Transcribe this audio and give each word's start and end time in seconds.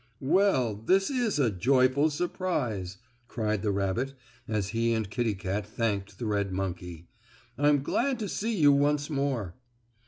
"Well, 0.33 0.73
this 0.83 1.11
is 1.11 1.37
a 1.37 1.51
joyful 1.51 2.09
surprise!" 2.09 2.97
cried 3.27 3.61
the 3.61 3.69
rabbit, 3.69 4.15
as 4.47 4.69
he 4.69 4.93
and 4.95 5.07
Kittie 5.07 5.35
Kat 5.35 5.63
thanked 5.67 6.17
the 6.17 6.25
red 6.25 6.51
monkey. 6.51 7.07
"I'm 7.55 7.83
glad 7.83 8.17
to 8.17 8.27
see 8.27 8.55
you 8.55 8.71
once 8.71 9.11
more." 9.11 9.53